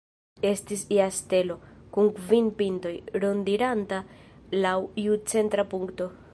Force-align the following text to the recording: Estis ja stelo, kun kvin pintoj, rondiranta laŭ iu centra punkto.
Estis 0.51 0.85
ja 0.95 1.05
stelo, 1.17 1.57
kun 1.97 2.09
kvin 2.21 2.49
pintoj, 2.63 2.95
rondiranta 3.25 4.03
laŭ 4.67 4.77
iu 5.07 5.23
centra 5.35 5.71
punkto. 5.75 6.13